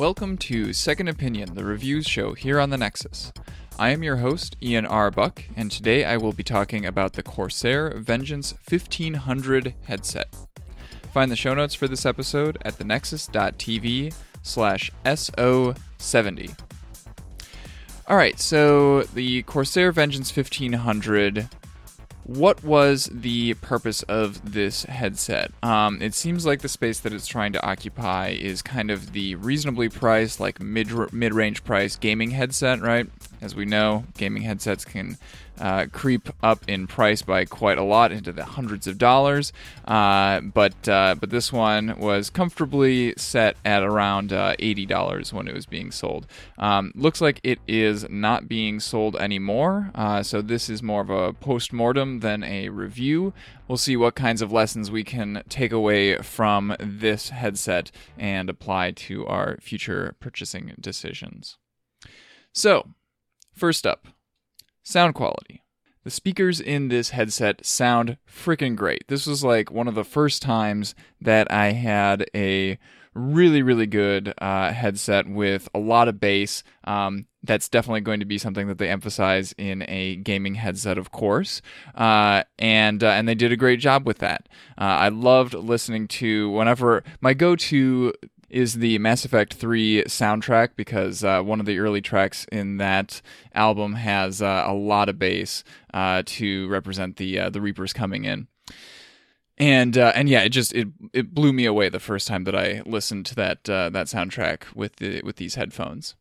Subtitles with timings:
[0.00, 3.34] Welcome to Second Opinion, the reviews show here on the Nexus.
[3.78, 5.10] I am your host, Ian R.
[5.10, 10.34] Buck, and today I will be talking about the Corsair Vengeance 1500 headset.
[11.12, 16.58] Find the show notes for this episode at thenexus.tv slash SO70.
[18.08, 21.46] Alright, so the Corsair Vengeance 1500
[22.30, 25.50] what was the purpose of this headset?
[25.64, 29.34] Um, it seems like the space that it's trying to occupy is kind of the
[29.34, 33.08] reasonably priced, like mid mid range price gaming headset, right?
[33.42, 35.16] As we know, gaming headsets can
[35.58, 39.52] uh, creep up in price by quite a lot into the hundreds of dollars.
[39.86, 45.48] Uh, but uh, but this one was comfortably set at around uh, eighty dollars when
[45.48, 46.26] it was being sold.
[46.58, 49.90] Um, looks like it is not being sold anymore.
[49.94, 53.32] Uh, so this is more of a post mortem than a review.
[53.68, 58.92] We'll see what kinds of lessons we can take away from this headset and apply
[58.92, 61.56] to our future purchasing decisions.
[62.52, 62.88] So,
[63.60, 64.08] first up,
[64.82, 65.62] Sound quality.
[66.04, 69.06] The speakers in this headset sound freaking great.
[69.08, 72.78] This was like one of the first times that I had a
[73.12, 76.62] really, really good uh, headset with a lot of bass.
[76.84, 81.10] Um, that's definitely going to be something that they emphasize in a gaming headset, of
[81.10, 81.60] course.
[81.94, 84.48] Uh, and uh, and they did a great job with that.
[84.78, 88.14] Uh, I loved listening to whenever my go-to
[88.50, 93.22] is the Mass Effect 3 soundtrack because uh, one of the early tracks in that
[93.54, 98.24] album has uh, a lot of bass uh, to represent the uh, the Reapers coming
[98.24, 98.48] in.
[99.56, 102.56] And uh, and yeah, it just it it blew me away the first time that
[102.56, 106.14] I listened to that uh, that soundtrack with the with these headphones.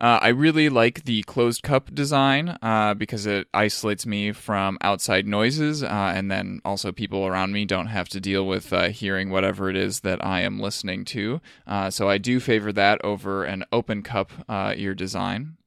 [0.00, 5.26] Uh, I really like the closed cup design uh, because it isolates me from outside
[5.26, 9.28] noises, uh, and then also people around me don't have to deal with uh, hearing
[9.28, 11.42] whatever it is that I am listening to.
[11.66, 15.58] Uh, so I do favor that over an open cup uh, ear design.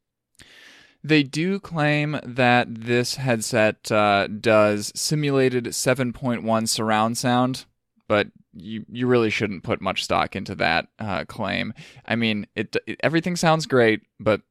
[1.03, 7.65] They do claim that this headset does simulated 7.1 surround sound,
[8.07, 11.73] but you you really shouldn't put much stock into that uh, claim.
[12.05, 14.41] I mean, it, it, everything sounds great, but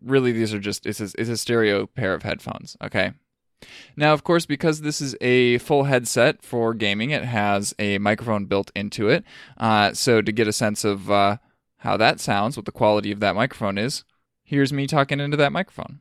[0.00, 2.76] really these are just it's a, it's a stereo pair of headphones.
[2.82, 3.12] Okay.
[3.96, 8.46] Now, of course, because this is a full headset for gaming, it has a microphone
[8.46, 9.24] built into it.
[9.56, 11.36] Uh, so to get a sense of uh,
[11.78, 14.02] how that sounds, what the quality of that microphone is,
[14.42, 16.00] here's me talking into that microphone.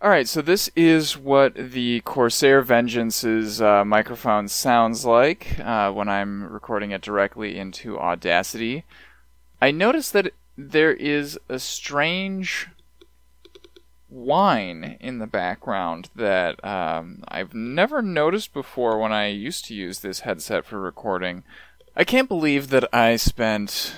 [0.00, 6.08] All right, so this is what the Corsair Vengeance's uh, microphone sounds like uh, when
[6.08, 8.84] I'm recording it directly into Audacity.
[9.60, 12.68] I noticed that there is a strange
[14.08, 19.98] whine in the background that um, I've never noticed before when I used to use
[19.98, 21.42] this headset for recording.
[21.96, 23.94] I can't believe that I spent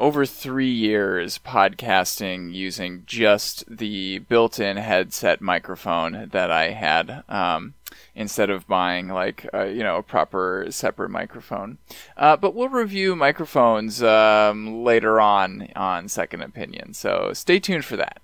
[0.00, 7.74] over three years podcasting using just the built-in headset microphone that I had um,
[8.14, 11.78] instead of buying like uh, you know a proper separate microphone.
[12.16, 17.96] Uh, but we'll review microphones um, later on on Second Opinion, so stay tuned for
[17.96, 18.22] that.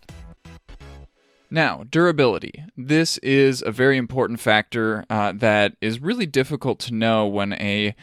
[1.48, 2.64] Now, durability.
[2.76, 7.94] This is a very important factor uh, that is really difficult to know when a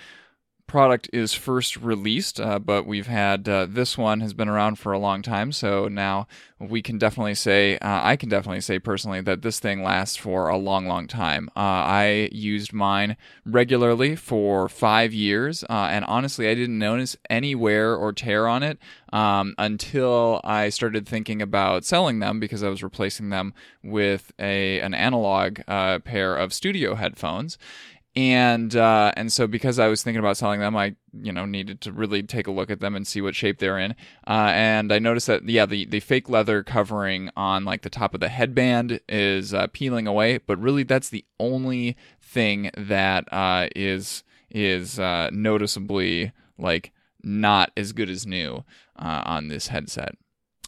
[0.67, 4.91] product is first released, uh, but we've had uh, this one has been around for
[4.91, 6.27] a long time, so now
[6.59, 10.47] we can definitely say, uh, I can definitely say personally that this thing lasts for
[10.47, 11.49] a long, long time.
[11.55, 17.55] Uh, I used mine regularly for five years, uh, and honestly, I didn't notice any
[17.55, 18.79] wear or tear on it
[19.11, 23.53] um, until I started thinking about selling them because I was replacing them
[23.83, 27.57] with a an analog uh, pair of studio headphones
[28.15, 31.81] and uh, and so because I was thinking about selling them, I you know needed
[31.81, 33.95] to really take a look at them and see what shape they're in.
[34.27, 38.13] Uh, and I noticed that yeah, the the fake leather covering on like the top
[38.13, 43.69] of the headband is uh, peeling away, but really that's the only thing that uh,
[43.75, 46.91] is is uh, noticeably like
[47.23, 48.63] not as good as new
[48.97, 50.15] uh, on this headset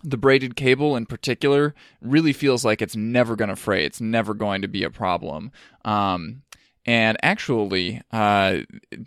[0.05, 3.83] the braided cable in particular really feels like it's never going to fray.
[3.83, 5.51] It's never going to be a problem.
[5.83, 6.43] Um,
[6.85, 8.59] and actually, uh,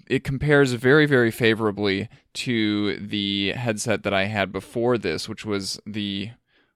[0.08, 5.80] it compares very, very favorably to the headset that I had before this, which was
[5.86, 6.30] the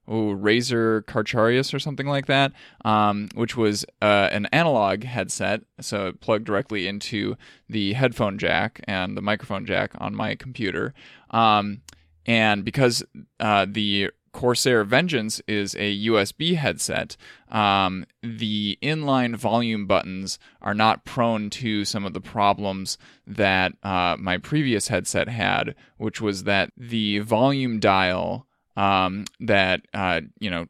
[0.07, 2.53] oh, Razer Carcharias or something like that,
[2.85, 7.35] um, which was uh, an analog headset, so it plugged directly into
[7.67, 10.93] the headphone jack and the microphone jack on my computer.
[11.31, 11.81] Um,
[12.25, 13.03] and because
[13.41, 17.15] uh, the Corsair Vengeance is a USB headset,
[17.49, 24.17] um, the inline volume buttons are not prone to some of the problems that uh,
[24.19, 30.65] my previous headset had, which was that the volume dial um, that uh, you know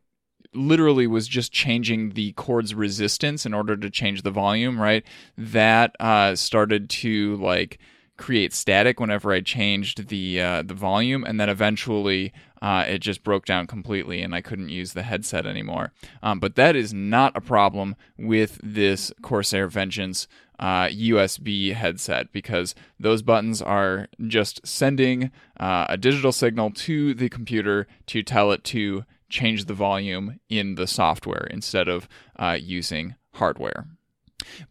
[0.54, 5.04] literally was just changing the cord's resistance in order to change the volume, right?
[5.38, 7.80] That uh, started to like
[8.18, 12.34] create static whenever I changed the uh, the volume, and then eventually
[12.64, 15.92] uh, it just broke down completely, and I couldn't use the headset anymore.
[16.24, 20.30] Um, but that is not a problem with this Corsair Vengeance
[20.60, 25.30] uh, USB headset because those buttons are just sending
[25.60, 30.76] uh, a digital signal to the computer to tell it to change the volume in
[30.76, 32.08] the software instead of
[32.40, 33.88] uh, using hardware.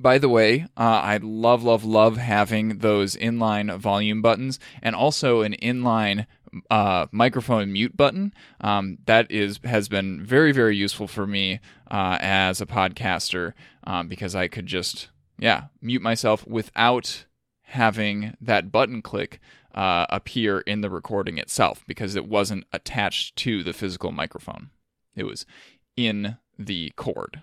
[0.01, 5.43] By the way, uh, I love, love, love having those inline volume buttons and also
[5.43, 6.27] an inline
[6.71, 8.35] uh, microphone mute button.
[8.61, 11.61] Um, that is has been very, very useful for me
[11.91, 13.55] uh, as a podcaster
[13.85, 15.09] um, because I could just,
[15.39, 17.27] yeah, mute myself without
[17.63, 19.41] having that button click
[19.75, 24.71] uh, appear in the recording itself because it wasn't attached to the physical microphone.
[25.17, 25.47] It was
[25.97, 27.43] in the cord.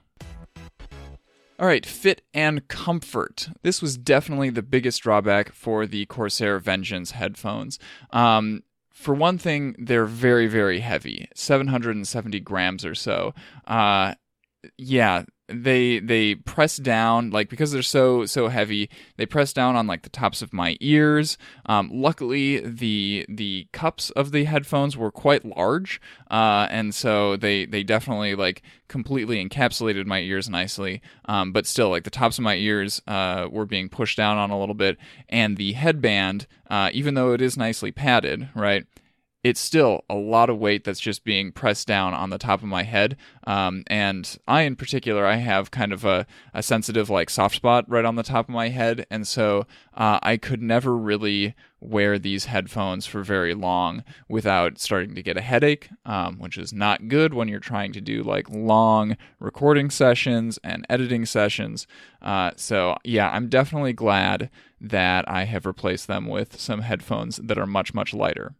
[1.59, 3.49] All right, fit and comfort.
[3.63, 7.77] This was definitely the biggest drawback for the Corsair Vengeance headphones.
[8.11, 8.63] Um,
[8.99, 13.33] for one thing, they're very, very heavy 770 grams or so.
[13.65, 14.13] Uh,
[14.77, 19.87] yeah, they they press down like because they're so so heavy they press down on
[19.87, 21.37] like the tops of my ears.
[21.65, 27.65] Um, luckily the the cups of the headphones were quite large uh, and so they
[27.65, 31.01] they definitely like completely encapsulated my ears nicely.
[31.25, 34.51] Um, but still like the tops of my ears uh, were being pushed down on
[34.51, 34.97] a little bit
[35.27, 38.85] and the headband uh, even though it is nicely padded right
[39.41, 42.67] it's still a lot of weight that's just being pressed down on the top of
[42.67, 43.15] my head.
[43.47, 47.85] Um, and I, in particular, I have kind of a, a, sensitive, like, soft spot
[47.87, 49.05] right on the top of my head.
[49.09, 55.15] And so uh, I could never really wear these headphones for very long without starting
[55.15, 58.49] to get a headache, um, which is not good when you're trying to do, like,
[58.49, 61.87] long recording sessions and editing sessions.
[62.21, 64.49] Uh, so, yeah, I'm definitely glad
[64.81, 68.55] that I have replaced them with some headphones that are much, much lighter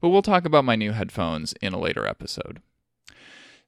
[0.00, 2.60] but we'll talk about my new headphones in a later episode.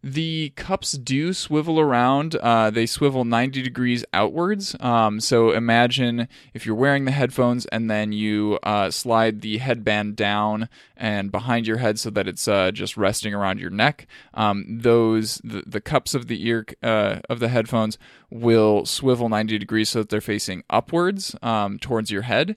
[0.01, 2.37] The cups do swivel around.
[2.37, 4.77] Uh, they swivel 90 degrees outwards.
[4.79, 10.15] Um, so imagine if you're wearing the headphones and then you uh, slide the headband
[10.15, 14.07] down and behind your head so that it's uh, just resting around your neck.
[14.35, 17.99] Um, those the, the, cups of the ear uh, of the headphones
[18.31, 22.57] will swivel 90 degrees so that they're facing upwards um, towards your head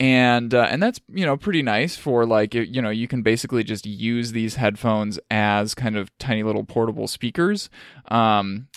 [0.00, 3.62] and uh, and that's you know pretty nice for like you know you can basically
[3.62, 7.70] just use these headphones as kind of tiny little portable speakers.
[8.08, 8.68] Um,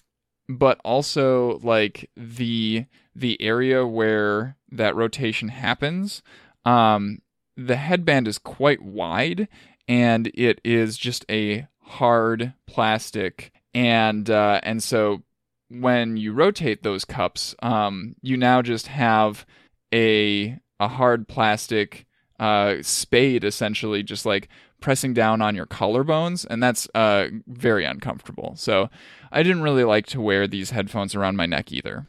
[0.49, 2.85] but also like the
[3.15, 6.21] the area where that rotation happens
[6.65, 7.19] um,
[7.55, 9.47] the headband is quite wide
[9.87, 13.51] and it is just a hard plastic.
[13.73, 15.23] And uh, and so
[15.69, 19.45] when you rotate those cups um, you now just have
[19.93, 22.05] a a hard plastic
[22.39, 24.49] uh, spade, essentially, just like
[24.81, 28.53] pressing down on your collarbones, and that's uh, very uncomfortable.
[28.57, 28.89] So
[29.31, 32.05] I didn't really like to wear these headphones around my neck either.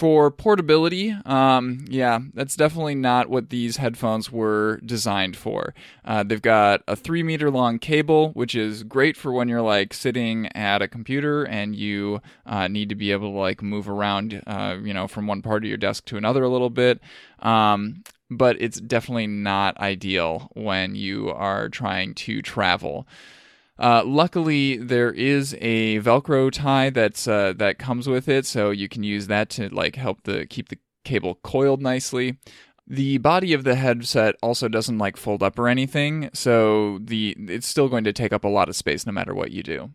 [0.00, 5.74] For portability, um, yeah, that's definitely not what these headphones were designed for.
[6.06, 9.92] Uh, they've got a three meter long cable, which is great for when you're like
[9.92, 14.42] sitting at a computer and you uh, need to be able to like move around,
[14.46, 16.98] uh, you know, from one part of your desk to another a little bit.
[17.40, 23.06] Um, but it's definitely not ideal when you are trying to travel.
[23.80, 28.88] Uh, luckily, there is a Velcro tie that's uh, that comes with it, so you
[28.88, 32.36] can use that to like help the keep the cable coiled nicely.
[32.86, 37.66] The body of the headset also doesn't like fold up or anything, so the it's
[37.66, 39.90] still going to take up a lot of space no matter what you do.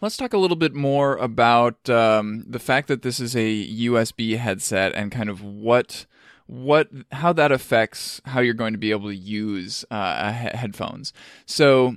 [0.00, 4.38] Let's talk a little bit more about um, the fact that this is a USB
[4.38, 6.06] headset and kind of what
[6.46, 11.12] what how that affects how you're going to be able to use uh, he- headphones.
[11.44, 11.96] So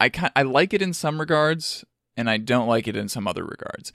[0.00, 1.84] I I like it in some regards,
[2.16, 3.92] and I don't like it in some other regards.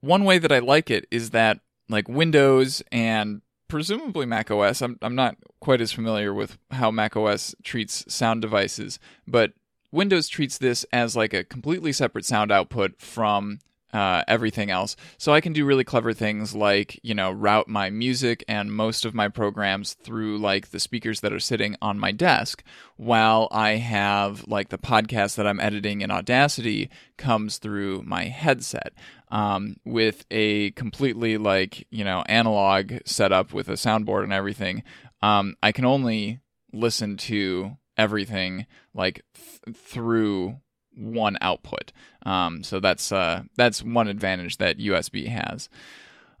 [0.00, 4.80] One way that I like it is that like Windows and presumably Mac OS.
[4.82, 9.52] I'm I'm not quite as familiar with how Mac OS treats sound devices, but
[9.90, 13.58] Windows treats this as like a completely separate sound output from
[13.94, 14.96] uh, everything else.
[15.18, 19.04] So I can do really clever things like, you know, route my music and most
[19.04, 22.64] of my programs through like the speakers that are sitting on my desk
[22.96, 28.92] while I have like the podcast that I'm editing in Audacity comes through my headset.
[29.28, 34.82] Um, with a completely like, you know, analog setup with a soundboard and everything,
[35.22, 36.40] um, I can only
[36.72, 40.58] listen to everything like th- through
[40.96, 41.92] one output.
[42.24, 45.68] Um, so that's uh, that's one advantage that USB has.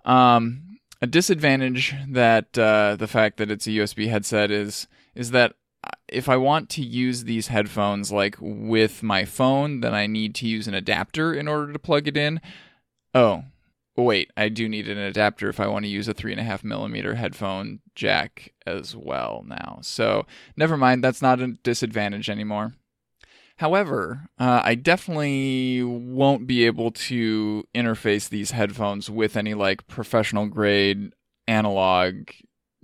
[0.04, 5.54] Um, a disadvantage that uh, the fact that it's a USB headset is is that
[6.08, 10.48] if I want to use these headphones like with my phone, then I need to
[10.48, 12.40] use an adapter in order to plug it in.
[13.14, 13.44] Oh,
[13.96, 16.44] wait, I do need an adapter if I want to use a three and a
[16.44, 19.78] half millimeter headphone jack as well now.
[19.82, 22.74] So never mind, that's not a disadvantage anymore.
[23.58, 30.46] However, uh, I definitely won't be able to interface these headphones with any like professional
[30.46, 31.12] grade
[31.46, 32.30] analog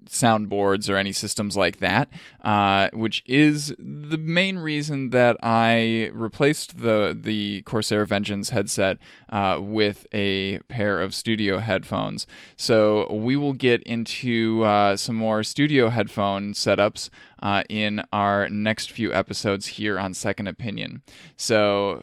[0.09, 2.11] soundboards or any systems like that,
[2.43, 8.99] uh, which is the main reason that I replaced the the Corsair Vengeance headset
[9.29, 12.27] uh, with a pair of studio headphones.
[12.57, 18.91] So we will get into uh, some more studio headphone setups uh, in our next
[18.91, 21.03] few episodes here on Second Opinion.
[21.37, 22.03] So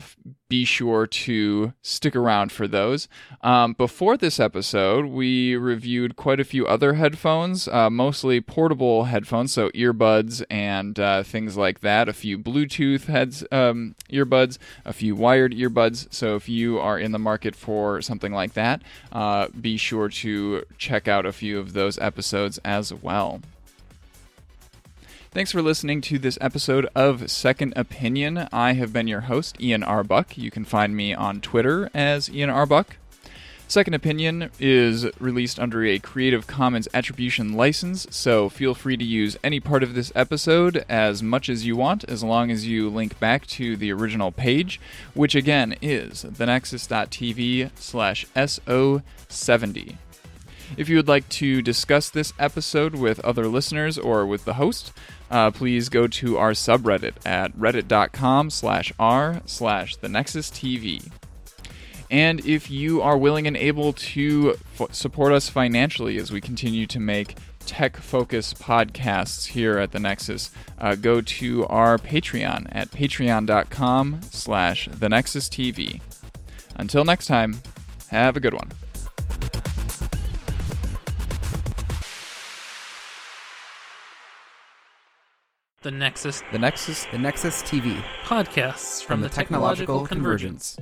[0.49, 3.07] be sure to stick around for those.
[3.41, 9.51] Um, before this episode, we reviewed quite a few other headphones, uh, mostly portable headphones,
[9.51, 12.07] so earbuds and uh, things like that.
[12.07, 16.11] A few Bluetooth heads, um, earbuds, a few wired earbuds.
[16.13, 20.63] So if you are in the market for something like that, uh, be sure to
[20.77, 23.41] check out a few of those episodes as well.
[25.37, 28.47] Thanks for listening to this episode of Second Opinion.
[28.51, 30.03] I have been your host, Ian R.
[30.03, 30.35] Buck.
[30.35, 32.65] You can find me on Twitter as Ian R.
[32.65, 32.95] Buck.
[33.67, 39.37] Second Opinion is released under a Creative Commons Attribution license, so feel free to use
[39.43, 43.19] any part of this episode as much as you want, as long as you link
[43.19, 44.81] back to the original page,
[45.13, 49.97] which again is thenexus.tv slash SO70.
[50.75, 54.91] If you would like to discuss this episode with other listeners or with the host,
[55.31, 61.11] uh, please go to our subreddit at reddit.com slash r slash the nexus tv
[62.09, 66.85] and if you are willing and able to f- support us financially as we continue
[66.87, 72.89] to make tech focused podcasts here at the nexus uh, go to our patreon at
[72.91, 75.99] patreon.com slash the nexus tv
[76.77, 77.59] until next time
[78.09, 78.71] have a good one
[85.87, 90.75] The Nexus The Nexus, the Nexus TV, podcasts from, the, Technological, Convergence.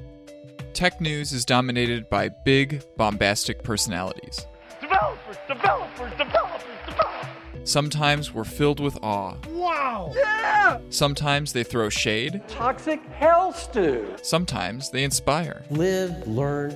[0.74, 4.48] Tech news is dominated by big, bombastic personalities.
[4.82, 7.30] Developers, developers, developers, developers.
[7.70, 9.36] Sometimes we're filled with awe.
[9.52, 10.12] Wow.
[10.16, 10.80] Yeah.
[10.90, 12.42] Sometimes they throw shade.
[12.48, 14.12] Toxic hell stew.
[14.24, 15.66] Sometimes they inspire.
[15.70, 16.76] Live, learn,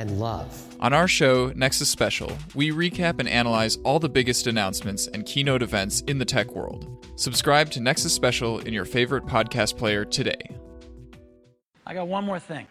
[0.00, 0.66] and love.
[0.80, 5.62] On our show, Nexus Special, we recap and analyze all the biggest announcements and keynote
[5.62, 7.06] events in the tech world.
[7.16, 10.40] Subscribe to Nexus Special in your favorite podcast player today.
[11.86, 12.66] I got one more thing.